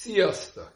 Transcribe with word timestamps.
Sziasztok! 0.00 0.72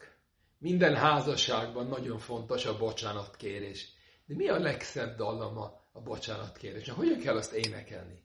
Minden 0.57 0.95
házasságban 0.95 1.87
nagyon 1.87 2.17
fontos 2.17 2.65
a 2.65 2.77
bocsánatkérés. 2.77 3.93
De 4.25 4.35
mi 4.35 4.47
a 4.47 4.59
legszebb 4.59 5.17
dallama 5.17 5.81
a 5.91 6.01
bocsánatkérés? 6.01 6.89
Hogyan 6.89 7.19
kell 7.19 7.35
azt 7.35 7.53
énekelni? 7.53 8.23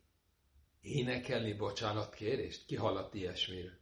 Énekelni 0.81 1.53
bocsánatkérést? 1.53 2.67
Ki 2.67 2.77
hallott 2.77 3.15
ilyesmiről? 3.15 3.79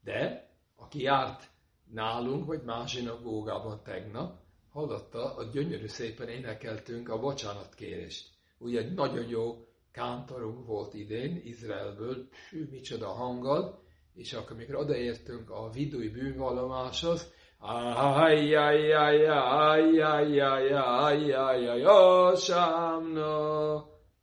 De, 0.00 0.50
aki 0.76 1.02
járt 1.02 1.50
nálunk, 1.92 2.46
vagy 2.46 2.62
más 2.62 2.90
zsinagógában 2.90 3.82
tegnap, 3.82 4.40
hallotta, 4.70 5.34
a 5.36 5.44
gyönyörű 5.44 5.86
szépen 5.86 6.28
énekeltünk 6.28 7.08
a 7.08 7.18
bocsánatkérést. 7.18 8.28
Ugye 8.58 8.78
egy 8.78 8.94
nagyon 8.94 9.28
jó 9.28 9.68
kántorunk 9.92 10.66
volt 10.66 10.94
idén, 10.94 11.40
Izraelből, 11.44 12.28
hű, 12.50 12.68
micsoda 12.70 13.08
hanggal, 13.08 13.85
és 14.16 14.32
akkor, 14.32 14.52
amikor 14.52 14.74
odaértünk 14.74 15.50
a 15.50 15.70
vidúi 15.70 16.08
bűnvallomáshoz, 16.08 17.34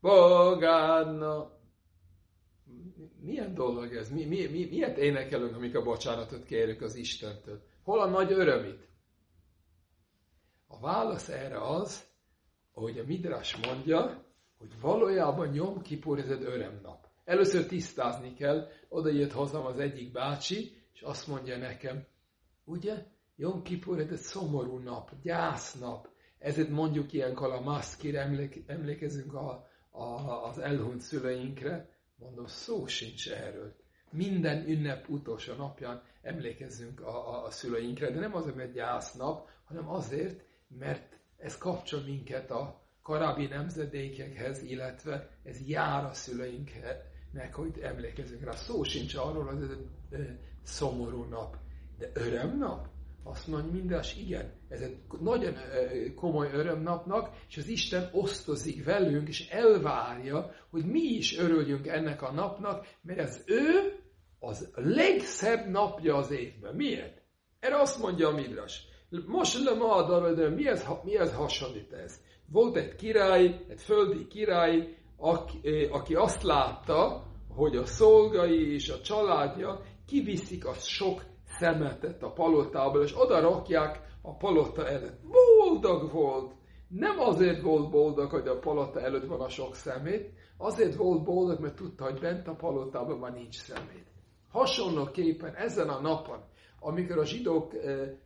Bogádna. 0.02 1.52
Milyen 3.20 3.54
dolog 3.54 3.96
ez? 3.96 4.12
Mi, 4.12 4.26
mi, 4.26 4.46
mi, 4.46 4.66
miért 4.66 4.98
énekelünk, 4.98 5.56
amikor 5.56 5.84
bocsánatot 5.84 6.44
kérjük 6.44 6.82
az 6.82 6.96
Istentől? 6.96 7.62
Hol 7.84 8.00
a 8.00 8.10
nagy 8.10 8.32
örömit? 8.32 8.88
A 10.68 10.80
válasz 10.80 11.30
erre 11.30 11.68
az, 11.68 12.04
ahogy 12.74 13.00
a 13.00 13.04
Midras 13.06 13.58
mondja, 13.66 14.24
hogy 14.58 14.80
valójában 14.82 15.48
nyom 15.48 15.82
kipur 15.82 16.20
ez 16.20 16.30
egy 16.30 16.44
örömnap. 16.44 17.08
Először 17.26 17.66
tisztázni 17.66 18.34
kell, 18.34 18.68
oda 18.90 19.10
jött 19.10 19.32
hozzám 19.32 19.66
az 19.66 19.80
egyik 19.80 20.12
bácsi, 20.12 20.76
és 20.94 21.02
azt 21.02 21.28
mondja 21.28 21.58
nekem, 21.58 22.06
ugye, 22.66 23.06
Jom 23.36 23.62
Kippur 23.62 24.00
egy 24.00 24.16
szomorú 24.16 24.78
nap, 24.78 25.12
gyásznap, 25.22 26.08
ezért 26.40 26.70
mondjuk 26.70 27.14
ilyenkor 27.14 27.52
a 27.52 27.62
maszkire 27.62 28.22
emlék, 28.22 28.64
emlékezünk 28.68 29.34
a, 29.34 29.68
a, 29.90 30.04
az 30.48 30.60
elhunyt 30.60 31.02
szüleinkre, 31.02 31.90
mondom, 32.16 32.46
szó 32.46 32.88
sincs 32.88 33.32
erről. 33.32 33.76
Minden 34.12 34.68
ünnep 34.68 35.10
utolsó 35.10 35.54
napján 35.54 36.04
emlékezzünk 36.22 37.02
a, 37.02 37.30
a, 37.30 37.46
a 37.46 37.50
szüleinkre, 37.50 38.12
de 38.12 38.20
nem 38.20 38.36
azért, 38.36 38.56
mert 38.56 38.74
gyásznap, 38.74 39.50
hanem 39.64 39.90
azért, 39.90 40.46
mert 40.68 41.20
ez 41.38 41.58
kapcsol 41.58 42.02
minket 42.02 42.52
a 42.52 42.83
korábbi 43.04 43.48
nemzedékekhez, 43.48 44.64
illetve 44.64 45.30
ez 45.44 45.68
jár 45.68 46.06
a 46.06 46.14
szüleinkhez, 46.14 46.98
meg 47.32 47.54
hogy 47.54 47.80
emlékezünk 47.80 48.44
rá. 48.44 48.52
Szó 48.52 48.84
sincs 48.84 49.16
arról, 49.16 49.44
hogy 49.44 49.64
ez 49.64 49.70
egy 49.70 50.38
szomorú 50.64 51.24
nap. 51.24 51.56
De 51.98 52.10
örömnap? 52.14 52.88
Azt 53.24 53.48
mondja 53.48 53.72
mindás, 53.72 54.18
igen, 54.18 54.52
ez 54.70 54.82
egy 54.82 54.98
nagyon 55.22 55.56
komoly 56.16 56.50
örömnapnak, 56.54 57.36
és 57.50 57.58
az 57.58 57.68
Isten 57.68 58.10
osztozik 58.12 58.84
velünk, 58.84 59.28
és 59.28 59.50
elvárja, 59.50 60.52
hogy 60.70 60.86
mi 60.86 61.02
is 61.02 61.38
örüljünk 61.38 61.88
ennek 61.88 62.22
a 62.22 62.32
napnak, 62.32 62.88
mert 63.02 63.20
ez 63.20 63.44
ő 63.46 64.00
az 64.40 64.72
legszebb 64.76 65.70
napja 65.70 66.16
az 66.16 66.32
évben. 66.32 66.76
Miért? 66.76 67.22
Erre 67.60 67.80
azt 67.80 68.02
mondja 68.02 68.28
a 68.28 68.36
Midras. 68.36 68.88
Most 69.26 69.64
le 69.64 69.74
ma 69.74 70.34
de 70.34 70.50
mihez, 70.50 70.88
mihez 71.04 71.34
hasonlít 71.34 71.94
ez? 71.94 72.22
Volt 72.52 72.76
egy 72.76 72.96
király, 72.96 73.66
egy 73.68 73.82
földi 73.82 74.28
király, 74.28 74.98
aki, 75.18 75.88
aki 75.92 76.16
azt 76.16 76.44
látta, 76.44 77.24
hogy 77.56 77.76
a 77.76 77.86
szolgai 77.86 78.74
és 78.74 78.90
a 78.90 79.02
családja 79.02 79.82
kiviszik 80.06 80.66
a 80.66 80.74
sok 80.74 81.22
szemetet 81.46 82.24
a 82.24 82.32
palotából, 82.32 83.04
és 83.04 83.14
oda 83.22 83.40
rakják 83.40 84.02
a 84.22 84.36
palota 84.36 84.88
előtt. 84.88 85.20
Boldog 85.32 86.12
volt! 86.12 86.54
Nem 86.88 87.20
azért 87.20 87.62
volt 87.62 87.90
boldog, 87.90 88.30
hogy 88.30 88.48
a 88.48 88.60
palota 88.60 89.00
előtt 89.00 89.26
van 89.26 89.42
a 89.42 89.50
sok 89.50 89.76
szemét, 89.76 90.32
azért 90.58 90.96
volt 90.96 91.24
boldog, 91.24 91.60
mert 91.60 91.76
tudta, 91.76 92.04
hogy 92.04 92.20
bent 92.20 92.48
a 92.48 92.56
palotában 92.56 93.18
már 93.18 93.34
nincs 93.34 93.56
szemét. 93.56 94.06
Hasonlóképpen 94.52 95.56
ezen 95.56 95.90
a 95.90 96.02
napon, 96.02 96.40
amikor 96.80 97.18
a 97.18 97.26
zsidók 97.26 97.72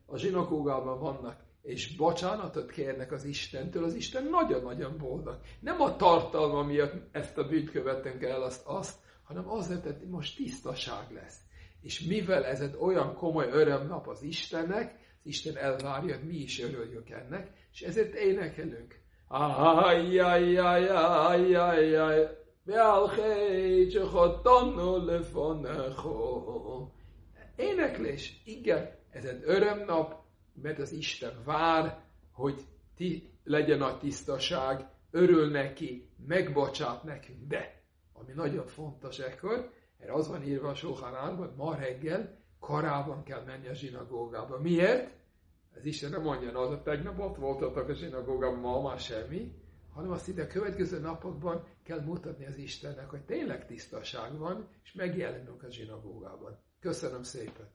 a 0.05 0.17
zsinagógában 0.17 0.99
vannak, 0.99 1.45
és 1.67 1.95
bocsánatot 1.95 2.71
kérnek 2.71 3.11
az 3.11 3.25
Istentől, 3.25 3.83
az 3.83 3.93
Isten 3.93 4.27
nagyon-nagyon 4.29 4.97
boldog. 4.97 5.39
Nem 5.59 5.81
a 5.81 5.95
tartalma 5.95 6.63
miatt 6.63 6.93
ezt 7.11 7.37
a 7.37 7.47
bűnt 7.47 7.71
követünk 7.71 8.23
el, 8.23 8.41
azt, 8.41 8.65
azt 8.65 8.99
hanem 9.23 9.49
azért, 9.49 9.83
hogy 9.83 10.09
most 10.09 10.35
tisztaság 10.35 11.11
lesz. 11.11 11.37
És 11.81 11.99
mivel 11.99 12.45
ez 12.45 12.61
egy 12.61 12.75
olyan 12.79 13.15
komoly 13.15 13.47
örömnap 13.51 14.07
az 14.07 14.23
Istennek, 14.23 14.93
az 14.93 15.25
Isten 15.25 15.57
elvárja, 15.57 16.15
hogy 16.17 16.27
mi 16.27 16.35
is 16.35 16.61
örüljünk 16.61 17.09
ennek, 17.09 17.51
és 17.73 17.81
ezért 17.81 18.13
énekelünk. 18.13 18.99
Éneklés, 27.55 28.41
igen, 28.45 28.89
ez 29.11 29.25
egy 29.25 29.41
örömnap, 29.45 30.26
mert 30.61 30.79
az 30.79 30.91
Isten 30.91 31.43
vár, 31.43 32.03
hogy 32.31 32.65
ti 32.95 33.29
legyen 33.43 33.81
a 33.81 33.97
tisztaság, 33.97 34.89
örül 35.11 35.51
neki, 35.51 36.09
megbocsát 36.27 37.03
nekünk, 37.03 37.47
de 37.47 37.81
ami 38.13 38.31
nagyon 38.33 38.67
fontos 38.67 39.19
ekkor, 39.19 39.71
erre 39.99 40.13
az 40.13 40.27
van 40.27 40.43
írva 40.43 40.69
a 40.69 40.75
Sohánárban, 40.75 41.53
ma 41.57 41.75
reggel 41.75 42.37
korában 42.59 43.23
kell 43.23 43.43
menni 43.43 43.67
a 43.67 43.73
zsinagógába. 43.73 44.59
Miért? 44.59 45.15
Ez 45.75 45.85
Isten 45.85 46.09
nem 46.09 46.21
mondja, 46.21 46.59
az 46.59 46.71
a 46.71 46.81
tegnap 46.81 47.19
ott 47.19 47.35
voltatok 47.35 47.89
a 47.89 47.93
zsinagógában, 47.93 48.59
ma 48.59 48.81
már 48.81 48.99
semmi, 48.99 49.51
hanem 49.93 50.11
azt 50.11 50.27
ide 50.27 50.43
a 50.43 50.47
következő 50.47 50.99
napokban 50.99 51.63
kell 51.83 52.01
mutatni 52.01 52.45
az 52.45 52.57
Istennek, 52.57 53.09
hogy 53.09 53.21
tényleg 53.21 53.65
tisztaság 53.65 54.37
van, 54.37 54.67
és 54.83 54.93
megjelenünk 54.93 55.63
a 55.63 55.69
zsinagógában. 55.69 56.59
Köszönöm 56.79 57.23
szépen! 57.23 57.69